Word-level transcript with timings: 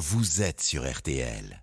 vous 0.00 0.40
êtes 0.40 0.62
sur 0.62 0.90
RTL. 0.90 1.62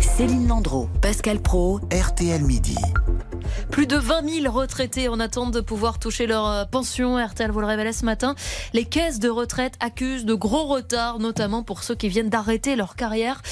Céline 0.00 0.48
Landreau, 0.48 0.88
Pascal 1.02 1.40
Pro, 1.40 1.78
RTL 1.92 2.42
Midi. 2.42 2.78
Plus 3.70 3.86
de 3.86 3.96
20 3.96 4.40
000 4.40 4.50
retraités 4.50 5.08
en 5.08 5.20
attente 5.20 5.52
de 5.52 5.60
pouvoir 5.60 5.98
toucher 5.98 6.26
leur 6.26 6.46
euh, 6.48 6.64
pension. 6.64 7.22
RTL 7.22 7.50
vous 7.50 7.60
le 7.60 7.66
révélait 7.66 7.92
ce 7.92 8.06
matin. 8.06 8.34
Les 8.72 8.86
caisses 8.86 9.18
de 9.18 9.28
retraite 9.28 9.74
accusent 9.80 10.24
de 10.24 10.32
gros 10.32 10.64
retards, 10.64 11.18
notamment 11.18 11.62
pour 11.62 11.82
ceux 11.82 11.96
qui 11.96 12.08
viennent 12.08 12.30
d'arrêter 12.30 12.76
leur 12.76 12.96
carrière, 12.96 13.42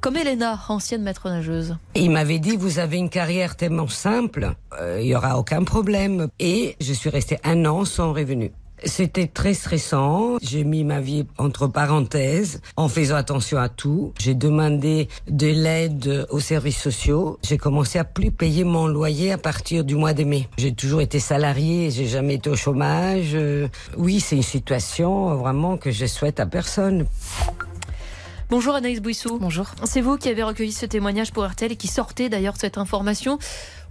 comme 0.00 0.16
Elena, 0.16 0.58
ancienne 0.70 1.02
maître 1.02 1.28
nageuse. 1.28 1.76
Il 1.94 2.10
m'avait 2.10 2.38
dit, 2.38 2.56
vous 2.56 2.78
avez 2.78 2.96
une 2.96 3.10
carrière 3.10 3.56
tellement 3.56 3.88
simple, 3.88 4.54
euh, 4.80 4.98
il 4.98 5.08
n'y 5.08 5.14
aura 5.14 5.38
aucun 5.38 5.62
problème. 5.64 6.28
Et 6.38 6.76
je 6.80 6.94
suis 6.94 7.10
restée 7.10 7.38
un 7.44 7.66
an 7.66 7.84
sans 7.84 8.14
revenu. 8.14 8.50
C'était 8.84 9.26
très 9.26 9.54
stressant. 9.54 10.38
J'ai 10.42 10.64
mis 10.64 10.84
ma 10.84 11.00
vie 11.00 11.26
entre 11.38 11.66
parenthèses 11.66 12.60
en 12.76 12.88
faisant 12.88 13.16
attention 13.16 13.58
à 13.58 13.68
tout. 13.68 14.12
J'ai 14.18 14.34
demandé 14.34 15.08
de 15.28 15.46
l'aide 15.46 16.26
aux 16.30 16.40
services 16.40 16.80
sociaux. 16.80 17.38
J'ai 17.42 17.58
commencé 17.58 17.98
à 17.98 18.04
plus 18.04 18.30
payer 18.30 18.64
mon 18.64 18.86
loyer 18.86 19.32
à 19.32 19.38
partir 19.38 19.84
du 19.84 19.94
mois 19.94 20.14
de 20.14 20.24
mai. 20.24 20.48
J'ai 20.58 20.72
toujours 20.72 21.00
été 21.00 21.20
salarié, 21.20 21.90
j'ai 21.90 22.06
jamais 22.06 22.34
été 22.34 22.50
au 22.50 22.56
chômage. 22.56 23.30
Euh, 23.34 23.68
oui, 23.96 24.20
c'est 24.20 24.36
une 24.36 24.42
situation 24.42 25.34
vraiment 25.36 25.76
que 25.76 25.90
je 25.90 26.06
souhaite 26.06 26.40
à 26.40 26.46
personne. 26.46 27.06
Bonjour 28.50 28.74
Anaïs 28.74 29.00
Bouissou. 29.00 29.38
Bonjour. 29.38 29.66
C'est 29.84 30.00
vous 30.00 30.16
qui 30.16 30.28
avez 30.28 30.42
recueilli 30.42 30.72
ce 30.72 30.84
témoignage 30.84 31.30
pour 31.30 31.46
RTL 31.46 31.70
et 31.70 31.76
qui 31.76 31.86
sortez 31.86 32.28
d'ailleurs 32.28 32.56
cette 32.56 32.78
information. 32.78 33.38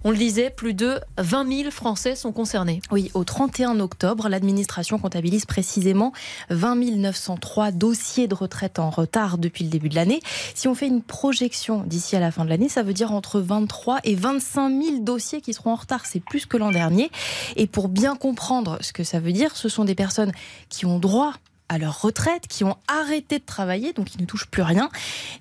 On 0.04 0.10
le 0.10 0.18
disait, 0.18 0.50
plus 0.50 0.74
de 0.74 1.00
20 1.16 1.62
000 1.62 1.70
Français 1.70 2.14
sont 2.14 2.30
concernés. 2.30 2.82
Oui, 2.90 3.10
au 3.14 3.24
31 3.24 3.80
octobre, 3.80 4.28
l'administration 4.28 4.98
comptabilise 4.98 5.46
précisément 5.46 6.12
20 6.50 6.74
903 6.96 7.70
dossiers 7.70 8.28
de 8.28 8.34
retraite 8.34 8.78
en 8.78 8.90
retard 8.90 9.38
depuis 9.38 9.64
le 9.64 9.70
début 9.70 9.88
de 9.88 9.94
l'année. 9.94 10.20
Si 10.54 10.68
on 10.68 10.74
fait 10.74 10.88
une 10.88 11.02
projection 11.02 11.82
d'ici 11.86 12.14
à 12.14 12.20
la 12.20 12.30
fin 12.30 12.44
de 12.44 12.50
l'année, 12.50 12.68
ça 12.68 12.82
veut 12.82 12.92
dire 12.92 13.12
entre 13.12 13.40
23 13.40 14.00
et 14.04 14.14
25 14.14 14.82
000 14.82 14.98
dossiers 14.98 15.40
qui 15.40 15.54
seront 15.54 15.72
en 15.72 15.76
retard. 15.76 16.04
C'est 16.04 16.20
plus 16.22 16.44
que 16.44 16.58
l'an 16.58 16.70
dernier. 16.70 17.10
Et 17.56 17.66
pour 17.66 17.88
bien 17.88 18.14
comprendre 18.14 18.76
ce 18.82 18.92
que 18.92 19.04
ça 19.04 19.20
veut 19.20 19.32
dire, 19.32 19.56
ce 19.56 19.70
sont 19.70 19.86
des 19.86 19.94
personnes 19.94 20.32
qui 20.68 20.84
ont 20.84 20.98
droit 20.98 21.32
à 21.70 21.78
leur 21.78 22.02
retraite, 22.02 22.48
qui 22.48 22.64
ont 22.64 22.76
arrêté 22.88 23.38
de 23.38 23.44
travailler, 23.44 23.92
donc 23.92 24.12
ils 24.16 24.20
ne 24.20 24.26
touchent 24.26 24.48
plus 24.48 24.62
rien, 24.62 24.90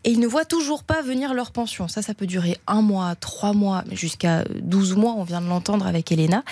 et 0.04 0.12
ils 0.12 0.20
ne 0.20 0.28
voient 0.28 0.46
toujours 0.46 0.84
pas 0.84 1.02
venir 1.02 1.34
leur 1.34 1.52
pension. 1.52 1.88
Ça, 1.88 2.04
ça 2.04 2.14
peut 2.14 2.28
durer 2.28 2.60
un 2.68 2.84
mois, 2.84 3.16
trois 3.16 3.54
mois, 3.54 3.84
jusqu'à 3.92 4.44
12 4.62 4.96
mois, 4.96 5.14
on 5.18 5.24
vient 5.24 5.42
de 5.42 5.48
l'entendre 5.48 5.88
avec 5.88 6.12
Elena. 6.12 6.44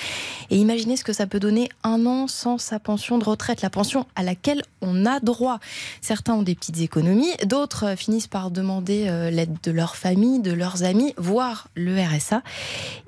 Et 0.50 0.58
imaginez 0.58 0.97
ce 0.97 1.03
que 1.03 1.14
ça 1.14 1.28
peut 1.28 1.39
donner 1.39 1.69
un 1.84 2.08
an 2.08 2.28
sans 2.28 2.58
sa 2.58 2.80
pension 2.80 3.19
de 3.19 3.23
retraite, 3.23 3.61
la 3.61 3.69
pension 3.69 4.08
à 4.16 4.23
laquelle 4.23 4.64
on 4.81 5.06
a 5.06 5.19
droit. 5.19 5.59
Certains 6.02 6.34
ont 6.34 6.44
des 6.44 6.56
petites 6.56 6.80
économies, 6.80 7.31
d'autres 7.45 7.86
euh, 7.86 7.95
finissent 7.95 8.28
par 8.28 8.50
demander 8.50 9.06
euh, 9.08 9.30
l'aide 9.30 9.58
de 9.62 9.72
leur 9.72 9.95
famille, 9.95 10.39
de 10.39 10.53
leurs 10.53 10.84
amis, 10.84 11.14
voire 11.17 11.67
le 11.75 12.02
RSA, 12.02 12.41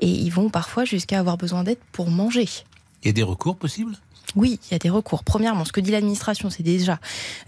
et 0.01 0.07
ils 0.07 0.29
vont 0.29 0.49
parfois 0.49 0.85
jusqu'à 0.85 1.17
avoir 1.17 1.37
besoin 1.37 1.63
d'aide 1.63 1.79
pour 1.91 2.11
manger. 2.11 2.47
A 3.05 3.11
des 3.11 3.23
recours 3.23 3.55
possibles? 3.55 3.95
Oui, 4.35 4.59
il 4.67 4.73
y 4.73 4.75
a 4.75 4.79
des 4.79 4.89
recours. 4.89 5.23
Premièrement, 5.23 5.65
ce 5.65 5.71
que 5.71 5.81
dit 5.81 5.91
l'administration, 5.91 6.49
c'est 6.49 6.63
déjà 6.63 6.99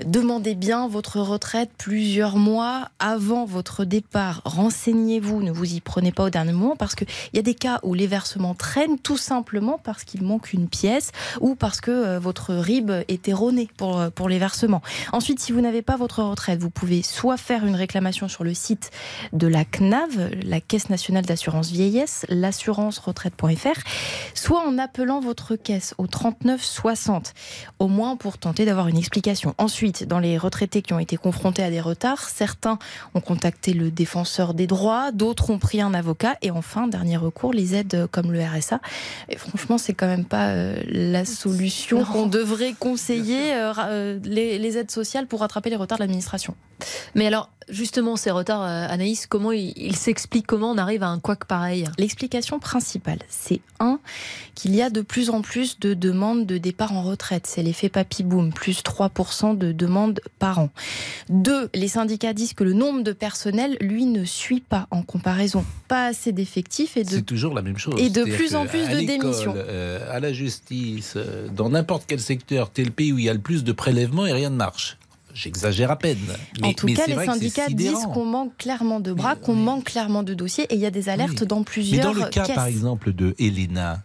demandez 0.06 0.56
bien 0.56 0.88
votre 0.88 1.20
retraite 1.20 1.70
plusieurs 1.78 2.38
mois 2.38 2.90
avant 3.00 3.46
votre 3.46 3.86
départ. 3.86 4.42
Renseignez-vous, 4.46 5.42
ne 5.42 5.52
vous 5.52 5.74
y 5.74 5.82
prenez 5.82 6.12
pas 6.12 6.24
au 6.24 6.30
dernier 6.30 6.54
moment 6.54 6.76
parce 6.76 6.96
qu'il 6.96 7.08
y 7.34 7.40
a 7.40 7.42
des 7.42 7.54
cas 7.54 7.80
où 7.84 7.94
les 7.94 8.08
versements 8.08 8.56
traînent 8.56 9.00
tout 9.00 9.18
simplement 9.18 9.80
parce 9.84 10.04
qu'il 10.04 10.24
manque 10.24 10.54
une 10.54 10.68
pièce 10.68 11.12
ou 11.40 11.56
parce 11.56 11.82
que 11.82 11.92
euh, 11.92 12.20
votre 12.20 12.54
RIB 12.54 12.92
est 13.08 13.28
erroné 13.28 13.70
pour, 13.78 14.00
euh, 14.00 14.10
pour 14.10 14.30
les 14.30 14.40
versements. 14.40 14.82
Ensuite, 15.12 15.40
si 15.40 15.52
vous 15.52 15.62
n'avez 15.62 15.82
pas 15.82 15.98
votre 15.98 16.24
retraite, 16.24 16.60
vous 16.60 16.70
pouvez 16.70 17.02
soit 17.04 17.38
faire 17.38 17.66
une 17.66 17.76
réclamation 17.76 18.28
sur 18.28 18.44
le 18.44 18.54
site 18.54 18.92
de 19.34 19.48
la 19.48 19.66
CNAV, 19.66 20.32
la 20.44 20.62
Caisse 20.62 20.90
nationale 20.90 21.26
d'assurance 21.26 21.70
vieillesse, 21.72 22.26
l'assurance-retraite.fr, 22.30 23.80
soit 24.34 24.66
en 24.66 24.78
appelant 24.78 25.20
votre 25.20 25.56
caisse 25.56 25.94
au 25.98 26.08
39 26.08 26.71
60, 26.72 27.34
au 27.80 27.88
moins 27.88 28.16
pour 28.16 28.38
tenter 28.38 28.66
d'avoir 28.66 28.88
une 28.88 28.98
explication. 28.98 29.54
Ensuite, 29.58 30.08
dans 30.08 30.20
les 30.20 30.38
retraités 30.38 30.82
qui 30.82 30.94
ont 30.94 31.00
été 31.00 31.18
confrontés 31.18 31.64
à 31.64 31.70
des 31.70 31.82
retards, 31.82 32.30
certains 32.30 32.80
ont 33.14 33.22
contacté 33.22 33.74
le 33.74 33.92
défenseur 33.92 34.54
des 34.54 34.68
droits, 34.68 35.12
d'autres 35.12 35.50
ont 35.50 35.60
pris 35.60 35.82
un 35.82 35.94
avocat, 35.94 36.38
et 36.42 36.52
enfin, 36.52 36.88
dernier 36.88 37.18
recours, 37.18 37.54
les 37.54 37.76
aides 37.76 38.08
comme 38.12 38.32
le 38.32 38.42
RSA. 38.44 38.80
Et 39.30 39.38
franchement, 39.38 39.78
c'est 39.78 39.94
quand 39.94 40.08
même 40.08 40.26
pas 40.26 40.50
euh, 40.50 40.82
la 40.88 41.26
solution 41.26 42.04
qu'on 42.04 42.28
devrait 42.28 42.74
conseiller 42.74 43.54
euh, 43.54 43.74
euh, 43.80 44.20
les, 44.24 44.58
les 44.58 44.78
aides 44.78 44.92
sociales 44.92 45.28
pour 45.28 45.42
rattraper 45.42 45.70
les 45.70 45.76
retards 45.76 45.98
de 45.98 46.04
l'administration. 46.04 46.56
Mais 47.16 47.28
alors, 47.28 47.50
justement, 47.70 48.16
ces 48.16 48.32
retards, 48.32 48.64
Anaïs, 48.64 49.28
comment 49.28 49.52
il, 49.52 49.74
il 49.76 49.96
s'explique 49.96 50.48
Comment 50.48 50.72
on 50.72 50.78
arrive 50.78 51.04
à 51.04 51.08
un 51.08 51.20
couac 51.20 51.46
pareil? 51.46 51.86
L'explication 51.98 52.60
principale, 52.60 53.20
c'est 53.30 53.62
un, 53.80 54.00
qu'il 54.56 54.76
y 54.76 54.82
a 54.82 54.90
de 54.90 55.02
plus 55.02 55.30
en 55.30 55.42
plus 55.42 55.80
de 55.80 55.94
demandes 55.94 56.46
de 56.46 56.58
départ 56.62 56.94
en 56.94 57.02
retraite. 57.02 57.46
C'est 57.48 57.62
l'effet 57.64 57.90
papy-boom, 57.90 58.54
plus 58.54 58.82
3% 58.84 59.58
de 59.58 59.74
demandes 59.74 60.22
par 60.40 60.60
an. 60.60 60.70
Deux, 61.30 61.70
les 61.74 61.90
syndicats 61.90 62.34
disent 62.34 62.54
que 62.54 62.64
le 62.64 62.72
nombre 62.74 63.02
de 63.04 63.12
personnel, 63.12 63.76
lui, 63.82 64.06
ne 64.06 64.24
suit 64.24 64.62
pas 64.62 64.88
en 64.92 65.02
comparaison. 65.04 65.66
Pas 65.90 66.06
assez 66.08 66.32
d'effectifs 66.32 66.96
et 66.96 67.04
de... 67.04 67.10
C'est 67.10 67.22
toujours 67.24 67.54
la 67.54 67.62
même 67.62 67.78
chose. 67.78 67.96
Et 68.00 68.10
de 68.10 68.24
plus 68.24 68.56
en 68.56 68.66
plus 68.66 68.88
de 68.88 69.00
démissions. 69.06 69.54
euh, 69.58 70.10
à 70.16 70.20
la 70.22 70.32
justice, 70.32 71.16
euh, 71.18 71.48
dans 71.50 71.70
n'importe 71.70 72.04
quel 72.08 72.20
secteur, 72.22 72.70
tel 72.70 72.92
pays 72.92 73.12
où 73.12 73.18
il 73.20 73.26
y 73.26 73.30
a 73.30 73.34
le 73.34 73.40
plus 73.40 73.64
de 73.64 73.72
prélèvements 73.74 74.26
et 74.26 74.32
rien 74.34 74.50
ne 74.50 74.56
marche. 74.56 74.98
J'exagère 75.34 75.90
à 75.92 75.96
peine. 75.98 76.18
Mais, 76.62 76.68
en 76.68 76.74
tout 76.74 76.86
mais 76.88 76.94
cas, 76.94 77.08
les 77.08 77.16
syndicats 77.26 77.70
disent 77.70 78.06
qu'on 78.14 78.26
manque 78.26 78.58
clairement 78.58 79.00
de 79.00 79.14
bras, 79.14 79.36
Mais- 79.36 79.42
qu'on 79.42 79.56
manque 79.56 79.86
clairement 79.86 80.24
de 80.24 80.34
dossiers, 80.34 80.66
et 80.66 80.76
il 80.76 80.82
y 80.82 80.86
a 80.86 80.92
des 80.92 81.08
alertes 81.08 81.40
Oui. 81.42 81.48
dans 81.48 81.60
Mais 81.60 81.66
plusieurs 81.66 82.14
dans 82.14 82.26
le 82.26 82.30
cas, 82.30 82.44
caisses. 82.44 82.56
par 82.56 82.66
exemple, 82.66 83.14
de 83.14 83.34
Elena, 83.40 84.02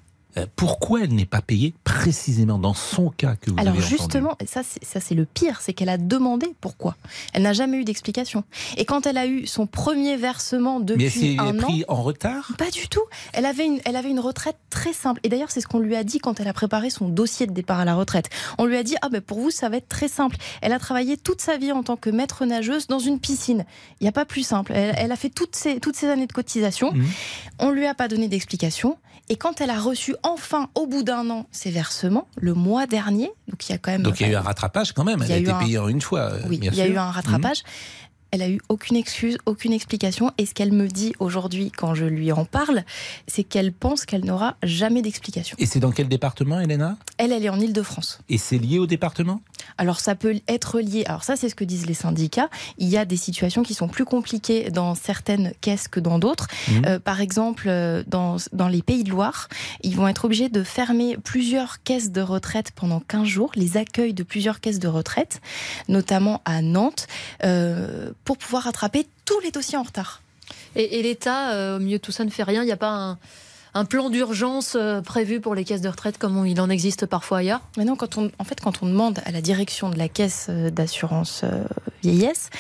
pourquoi 0.56 1.02
elle 1.02 1.14
n'est 1.14 1.24
pas 1.26 1.40
payée 1.40 1.74
précisément 1.84 2.58
dans 2.58 2.74
son 2.74 3.10
cas 3.10 3.36
que 3.36 3.50
vous 3.50 3.56
Alors 3.58 3.74
avez 3.74 3.82
entendu 3.82 3.96
justement, 3.96 4.36
et 4.40 4.46
ça 4.46 4.62
c'est 4.62 4.84
ça 4.84 5.00
c'est 5.00 5.14
le 5.14 5.24
pire, 5.24 5.60
c'est 5.60 5.72
qu'elle 5.72 5.88
a 5.88 5.98
demandé 5.98 6.46
pourquoi. 6.60 6.96
Elle 7.32 7.42
n'a 7.42 7.52
jamais 7.52 7.78
eu 7.78 7.84
d'explication. 7.84 8.44
Et 8.76 8.84
quand 8.84 9.06
elle 9.06 9.18
a 9.18 9.26
eu 9.26 9.46
son 9.46 9.66
premier 9.66 10.16
versement 10.16 10.78
Mais 10.78 10.92
elle 10.92 10.98
depuis 10.98 11.10
s'est 11.10 11.36
un 11.38 11.58
an, 11.58 11.62
pris 11.62 11.84
en 11.88 12.02
retard? 12.02 12.52
pas 12.58 12.70
du 12.70 12.88
tout. 12.88 13.02
Elle 13.32 13.46
avait 13.46 13.66
une, 13.66 13.80
elle 13.84 13.96
avait 13.96 14.10
une 14.10 14.20
retraite 14.20 14.56
très 14.70 14.92
simple. 14.92 15.20
Et 15.22 15.28
d'ailleurs, 15.28 15.50
c'est 15.50 15.60
ce 15.60 15.66
qu'on 15.66 15.78
lui 15.78 15.96
a 15.96 16.04
dit 16.04 16.18
quand 16.18 16.40
elle 16.40 16.48
a 16.48 16.52
préparé 16.52 16.90
son 16.90 17.08
dossier 17.08 17.46
de 17.46 17.52
départ 17.52 17.80
à 17.80 17.84
la 17.84 17.94
retraite. 17.94 18.28
On 18.58 18.64
lui 18.66 18.76
a 18.76 18.82
dit 18.82 18.96
ah 19.02 19.08
ben 19.08 19.20
pour 19.20 19.38
vous 19.40 19.50
ça 19.50 19.68
va 19.68 19.76
être 19.78 19.88
très 19.88 20.08
simple. 20.08 20.36
Elle 20.60 20.72
a 20.72 20.78
travaillé 20.78 21.16
toute 21.16 21.40
sa 21.40 21.56
vie 21.56 21.72
en 21.72 21.82
tant 21.82 21.96
que 21.96 22.10
maître 22.10 22.44
nageuse 22.44 22.86
dans 22.86 22.98
une 22.98 23.20
piscine. 23.20 23.64
Il 24.00 24.04
n'y 24.04 24.08
a 24.08 24.12
pas 24.12 24.24
plus 24.24 24.42
simple. 24.46 24.72
Elle, 24.74 24.94
elle 24.98 25.12
a 25.12 25.16
fait 25.16 25.30
toutes 25.30 25.56
ces 25.56 25.80
toutes 25.80 25.96
ces 25.96 26.08
années 26.08 26.26
de 26.26 26.32
cotisation. 26.32 26.92
Mhm. 26.92 27.06
On 27.58 27.70
lui 27.70 27.86
a 27.86 27.94
pas 27.94 28.08
donné 28.08 28.28
d'explication. 28.28 28.98
Et 29.28 29.36
quand 29.36 29.60
elle 29.60 29.70
a 29.70 29.80
reçu 29.80 30.14
enfin, 30.22 30.68
au 30.74 30.86
bout 30.86 31.02
d'un 31.02 31.28
an, 31.30 31.46
ses 31.50 31.70
versements, 31.70 32.28
le 32.36 32.54
mois 32.54 32.86
dernier, 32.86 33.30
donc 33.48 33.68
il 33.68 33.72
y 33.72 33.74
a 33.74 33.78
quand 33.78 33.90
même. 33.90 34.02
Donc 34.02 34.20
il 34.20 34.26
y 34.26 34.30
a 34.30 34.32
eu 34.32 34.36
un 34.36 34.40
rattrapage 34.40 34.92
quand 34.92 35.02
même. 35.04 35.20
Elle 35.22 35.32
a, 35.32 35.36
été 35.38 35.52
payée 35.58 35.78
en 35.78 35.88
une 35.88 36.00
fois. 36.00 36.20
euh, 36.32 36.40
Oui, 36.48 36.58
bien 36.58 36.70
il 36.72 36.78
y 36.78 36.80
a 36.80 36.84
sûr. 36.84 36.94
eu 36.94 36.98
un 36.98 37.10
rattrapage. 37.10 37.62
Elle 38.30 38.42
a 38.42 38.48
eu 38.48 38.60
aucune 38.68 38.96
excuse, 38.96 39.38
aucune 39.46 39.72
explication. 39.72 40.30
Et 40.38 40.46
ce 40.46 40.54
qu'elle 40.54 40.72
me 40.72 40.88
dit 40.88 41.14
aujourd'hui, 41.18 41.70
quand 41.70 41.94
je 41.94 42.04
lui 42.04 42.32
en 42.32 42.44
parle, 42.44 42.84
c'est 43.26 43.44
qu'elle 43.44 43.72
pense 43.72 44.04
qu'elle 44.04 44.24
n'aura 44.24 44.56
jamais 44.62 45.02
d'explication. 45.02 45.56
Et 45.58 45.66
c'est 45.66 45.80
dans 45.80 45.92
quel 45.92 46.08
département, 46.08 46.60
Elena? 46.60 46.96
Elle, 47.18 47.32
elle 47.32 47.44
est 47.44 47.48
en 47.48 47.60
Ile-de-France. 47.60 48.20
Et 48.28 48.38
c'est 48.38 48.58
lié 48.58 48.78
au 48.78 48.86
département? 48.86 49.40
Alors 49.78 50.00
ça 50.00 50.14
peut 50.14 50.36
être 50.48 50.80
lié. 50.80 51.04
Alors 51.06 51.24
ça, 51.24 51.36
c'est 51.36 51.48
ce 51.48 51.54
que 51.54 51.64
disent 51.64 51.86
les 51.86 51.94
syndicats. 51.94 52.48
Il 52.78 52.88
y 52.88 52.96
a 52.96 53.04
des 53.04 53.16
situations 53.16 53.62
qui 53.62 53.74
sont 53.74 53.88
plus 53.88 54.04
compliquées 54.04 54.70
dans 54.70 54.94
certaines 54.94 55.52
caisses 55.60 55.88
que 55.88 56.00
dans 56.00 56.18
d'autres. 56.18 56.48
Mhm. 56.68 56.82
Euh, 56.86 56.98
par 56.98 57.20
exemple, 57.20 57.64
euh, 57.68 58.02
dans, 58.06 58.36
dans 58.52 58.68
les 58.68 58.82
Pays 58.82 59.04
de 59.04 59.10
Loire, 59.10 59.48
ils 59.82 59.96
vont 59.96 60.08
être 60.08 60.24
obligés 60.24 60.48
de 60.48 60.62
fermer 60.62 61.16
plusieurs 61.22 61.82
caisses 61.82 62.10
de 62.10 62.20
retraite 62.20 62.72
pendant 62.74 63.00
15 63.00 63.26
jours, 63.26 63.50
les 63.54 63.76
accueils 63.76 64.14
de 64.14 64.22
plusieurs 64.22 64.60
caisses 64.60 64.78
de 64.78 64.88
retraite, 64.88 65.40
notamment 65.88 66.42
à 66.44 66.62
Nantes, 66.62 67.06
euh, 67.44 68.12
pour 68.26 68.36
pouvoir 68.36 68.64
rattraper 68.64 69.06
tous 69.24 69.40
les 69.40 69.50
dossiers 69.50 69.78
en 69.78 69.84
retard. 69.84 70.20
Et, 70.74 70.98
et 70.98 71.02
l'État, 71.02 71.52
euh, 71.52 71.76
au 71.76 71.80
milieu 71.80 71.96
de 71.96 72.02
tout 72.02 72.12
ça, 72.12 72.24
ne 72.24 72.30
fait 72.30 72.42
rien. 72.42 72.62
Il 72.62 72.66
n'y 72.66 72.72
a 72.72 72.76
pas 72.76 72.92
un, 72.92 73.18
un 73.72 73.84
plan 73.84 74.10
d'urgence 74.10 74.74
euh, 74.74 75.00
prévu 75.00 75.40
pour 75.40 75.54
les 75.54 75.64
caisses 75.64 75.80
de 75.80 75.88
retraite 75.88 76.18
comme 76.18 76.46
il 76.46 76.60
en 76.60 76.68
existe 76.68 77.06
parfois 77.06 77.38
ailleurs? 77.38 77.60
Maintenant, 77.76 77.96
quand 77.96 78.18
on, 78.18 78.30
en 78.38 78.44
fait, 78.44 78.60
quand 78.60 78.82
on 78.82 78.86
demande 78.86 79.20
à 79.24 79.30
la 79.30 79.40
direction 79.40 79.88
de 79.90 79.98
la 79.98 80.08
caisse 80.08 80.46
euh, 80.48 80.70
d'assurance 80.70 81.42
euh, 81.44 81.64
vieillesse, 82.10 82.50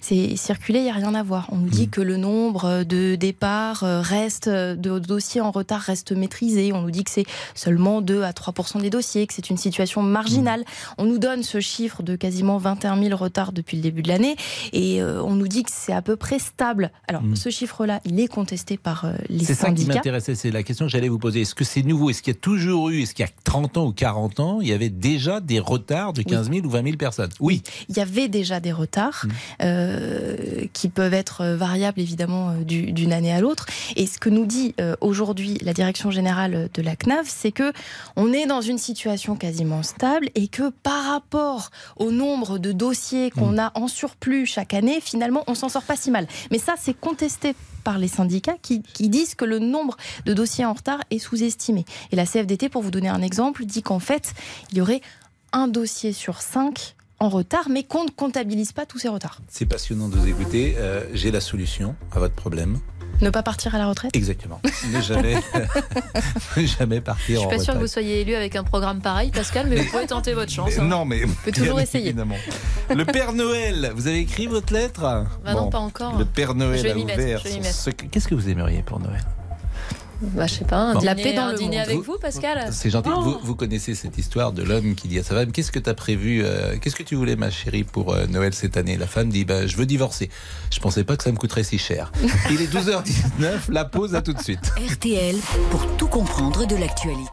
c'est 0.00 0.36
circulé, 0.36 0.80
il 0.80 0.84
n'y 0.84 0.90
a 0.90 0.94
rien 0.94 1.14
à 1.14 1.22
voir. 1.22 1.48
On 1.52 1.56
nous 1.56 1.68
dit 1.68 1.86
Mm. 1.86 1.90
que 1.90 2.00
le 2.00 2.16
nombre 2.16 2.84
de 2.84 3.14
départs 3.14 3.84
euh, 3.84 4.00
reste, 4.00 4.48
de 4.48 4.98
dossiers 4.98 5.40
en 5.40 5.50
retard 5.50 5.80
reste 5.80 6.12
maîtrisé. 6.12 6.72
On 6.72 6.82
nous 6.82 6.90
dit 6.90 7.04
que 7.04 7.10
c'est 7.10 7.24
seulement 7.54 8.00
2 8.02 8.22
à 8.22 8.32
3% 8.32 8.80
des 8.80 8.90
dossiers, 8.90 9.26
que 9.26 9.34
c'est 9.34 9.50
une 9.50 9.56
situation 9.56 10.02
marginale. 10.02 10.64
On 10.98 11.04
nous 11.04 11.18
donne 11.18 11.42
ce 11.42 11.60
chiffre 11.60 12.02
de 12.02 12.16
quasiment 12.16 12.58
21 12.58 13.00
000 13.02 13.16
retards 13.16 13.52
depuis 13.52 13.76
le 13.76 13.82
début 13.82 14.02
de 14.02 14.08
l'année 14.08 14.36
et 14.72 15.00
euh, 15.02 15.22
on 15.22 15.34
nous 15.34 15.48
dit 15.48 15.62
que 15.62 15.70
c'est 15.72 15.92
à 15.92 16.02
peu 16.02 16.16
près 16.16 16.38
stable. 16.38 16.90
Alors, 17.08 17.22
Mm. 17.22 17.36
ce 17.36 17.48
chiffre-là, 17.50 18.00
il 18.04 18.18
est 18.20 18.28
contesté 18.28 18.76
par 18.76 19.04
euh, 19.04 19.12
les 19.28 19.44
C'est 19.44 19.54
ça 19.54 19.68
qui 19.70 19.76
syndicats. 19.82 19.94
m'intéressait, 19.94 20.34
c'est 20.34 20.50
la 20.50 20.62
question 20.62 20.86
que 20.86 20.90
j'allais 20.92 21.08
vous 21.08 21.18
poser. 21.18 21.42
Est-ce 21.42 21.54
que 21.54 21.64
c'est 21.64 21.82
nouveau? 21.82 22.10
Est-ce 22.10 22.22
qu'il 22.22 22.32
y 22.34 22.36
a 22.36 22.40
toujours 22.40 22.90
eu, 22.90 23.02
est-ce 23.02 23.14
qu'il 23.14 23.24
y 23.24 23.28
a 23.28 23.32
30 23.44 23.76
ans 23.76 23.86
ou 23.86 23.92
40 23.92 24.40
ans, 24.40 24.60
il 24.60 24.68
y 24.68 24.72
avait 24.72 24.88
déjà 24.90 25.40
des 25.40 25.58
retards 25.60 26.12
de 26.12 26.22
15 26.22 26.50
000 26.50 26.66
ou 26.66 26.70
20 26.70 26.82
000 26.84 26.96
personnes? 26.96 27.30
Oui. 27.40 27.62
Il 27.88 27.96
y 27.96 28.00
avait 28.00 28.28
déjà 28.28 28.60
des 28.60 28.72
retards 28.72 28.89
Mm. 28.90 29.28
euh, 29.62 30.36
qui 30.72 30.88
peuvent 30.88 31.14
être 31.14 31.44
variables 31.46 32.00
évidemment 32.00 32.50
euh, 32.50 32.64
du- 32.64 32.92
d'une 32.92 33.12
année 33.12 33.32
à 33.32 33.40
l'autre. 33.40 33.66
Et 33.96 34.06
ce 34.06 34.18
que 34.18 34.28
nous 34.28 34.46
dit 34.46 34.74
euh, 34.80 34.94
aujourd'hui 35.00 35.58
la 35.62 35.72
direction 35.72 36.10
générale 36.10 36.68
de 36.72 36.82
la 36.82 36.96
CNAV, 36.96 37.24
c'est 37.26 37.52
que 37.52 37.72
on 38.16 38.32
est 38.32 38.46
dans 38.46 38.60
une 38.60 38.78
situation 38.78 39.36
quasiment 39.36 39.82
stable 39.82 40.28
et 40.34 40.48
que 40.48 40.70
par 40.70 41.04
rapport 41.04 41.70
au 41.96 42.10
nombre 42.10 42.58
de 42.58 42.72
dossiers 42.72 43.30
qu'on 43.30 43.58
a 43.58 43.72
en 43.74 43.88
surplus 43.88 44.46
chaque 44.46 44.74
année, 44.74 45.00
finalement, 45.00 45.44
on 45.46 45.54
s'en 45.54 45.68
sort 45.68 45.82
pas 45.82 45.96
si 45.96 46.10
mal. 46.10 46.26
Mais 46.50 46.58
ça, 46.58 46.74
c'est 46.80 46.94
contesté 46.98 47.54
par 47.84 47.98
les 47.98 48.08
syndicats 48.08 48.56
qui, 48.60 48.82
qui 48.82 49.08
disent 49.08 49.34
que 49.34 49.44
le 49.44 49.58
nombre 49.58 49.96
de 50.26 50.34
dossiers 50.34 50.64
en 50.66 50.72
retard 50.74 51.00
est 51.10 51.18
sous-estimé. 51.18 51.84
Et 52.12 52.16
la 52.16 52.26
CFDT, 52.26 52.68
pour 52.68 52.82
vous 52.82 52.90
donner 52.90 53.08
un 53.08 53.22
exemple, 53.22 53.64
dit 53.64 53.82
qu'en 53.82 53.98
fait, 54.00 54.34
il 54.70 54.78
y 54.78 54.80
aurait 54.80 55.00
un 55.52 55.66
dossier 55.66 56.12
sur 56.12 56.42
cinq 56.42 56.94
en 57.20 57.28
retard, 57.28 57.68
mais 57.68 57.84
qu'on 57.84 58.04
ne 58.04 58.10
comptabilise 58.10 58.72
pas 58.72 58.86
tous 58.86 58.98
ces 58.98 59.08
retards. 59.08 59.40
C'est 59.48 59.66
passionnant 59.66 60.08
de 60.08 60.16
vous 60.16 60.26
écouter. 60.26 60.74
Euh, 60.78 61.04
J'ai 61.12 61.30
la 61.30 61.40
solution 61.40 61.94
à 62.12 62.18
votre 62.18 62.34
problème. 62.34 62.78
Ne 63.20 63.28
pas 63.28 63.42
partir 63.42 63.74
à 63.74 63.78
la 63.78 63.86
retraite? 63.86 64.16
Exactement. 64.16 64.62
Ne 64.94 65.00
jamais, 65.02 65.34
ne 66.56 66.64
jamais 66.64 67.02
partir 67.02 67.34
Je 67.34 67.40
suis 67.40 67.46
en 67.46 67.50
pas 67.50 67.58
sûre 67.58 67.74
que 67.74 67.78
vous 67.78 67.84
retraite. 67.84 67.88
soyez 67.92 68.20
élu 68.22 68.34
avec 68.34 68.56
un 68.56 68.64
programme 68.64 69.02
pareil, 69.02 69.30
Pascal, 69.30 69.66
mais 69.68 69.76
vous 69.76 69.90
pouvez 69.90 70.06
tenter 70.06 70.32
votre 70.32 70.50
chance. 70.50 70.70
Mais 70.74 70.80
hein. 70.82 70.86
non, 70.86 71.04
mais 71.04 71.20
peut 71.44 71.52
toujours 71.52 71.74
bien 71.74 71.82
essayer. 71.82 72.06
évidemment. 72.08 72.36
Le 72.88 73.04
Père 73.04 73.34
Noël, 73.34 73.92
vous 73.94 74.06
avez 74.06 74.20
écrit 74.20 74.46
votre 74.46 74.72
lettre? 74.72 75.00
Bah 75.44 75.52
non, 75.52 75.68
pas 75.68 75.80
encore. 75.80 76.16
Le 76.18 76.24
Père 76.24 76.54
Noël 76.54 76.78
Je 76.78 76.84
vais 76.84 76.92
a 76.92 76.96
ouvert. 76.96 77.42
son. 77.72 77.90
Qu'est-ce 78.10 78.28
que 78.28 78.34
vous 78.34 78.48
aimeriez 78.48 78.82
pour 78.82 79.00
Noël? 79.00 79.20
Bah, 80.22 80.46
je 80.46 80.54
sais 80.54 80.64
pas, 80.64 80.76
un 80.76 80.92
Bon. 80.94 80.98
dîner, 81.00 81.06
La 81.06 81.14
paix 81.14 81.32
dans 81.32 81.42
un 81.44 81.52
le 81.52 81.58
dîner 81.58 81.76
monde. 81.78 81.86
avec 81.86 81.96
Vous- 81.98 82.02
vous, 82.12 82.18
Pascal 82.18 82.68
C'est 82.72 82.90
gentil. 82.90 83.08
Oh. 83.14 83.20
Vous, 83.22 83.38
vous 83.42 83.54
connaissez 83.54 83.94
cette 83.94 84.18
histoire 84.18 84.52
de 84.52 84.62
l'homme 84.62 84.94
qui 84.94 85.08
dit 85.08 85.18
à 85.18 85.22
sa 85.22 85.34
femme 85.34 85.50
Qu'est-ce 85.52 85.72
que 85.72 85.78
tu 85.78 85.88
as 85.88 85.94
prévu 85.94 86.42
euh, 86.44 86.76
Qu'est-ce 86.80 86.94
que 86.96 87.02
tu 87.02 87.14
voulais, 87.14 87.36
ma 87.36 87.50
chérie, 87.50 87.84
pour 87.84 88.12
euh, 88.12 88.26
Noël 88.26 88.52
cette 88.52 88.76
année? 88.76 88.96
La 88.98 89.06
femme 89.06 89.30
dit 89.30 89.44
bah, 89.44 89.66
Je 89.66 89.76
veux 89.76 89.86
divorcer. 89.86 90.28
Je 90.70 90.78
pensais 90.80 91.04
pas 91.04 91.16
que 91.16 91.22
ça 91.24 91.32
me 91.32 91.36
coûterait 91.38 91.62
si 91.64 91.78
cher. 91.78 92.12
Il 92.50 92.60
est 92.60 92.72
12h19, 92.72 93.70
la 93.70 93.84
pause 93.86 94.14
à 94.14 94.20
tout 94.22 94.32
de 94.34 94.42
suite. 94.42 94.70
RTL 94.92 95.36
pour 95.70 95.86
tout 95.96 96.08
comprendre 96.08 96.66
de 96.66 96.76
l'actualité. 96.76 97.30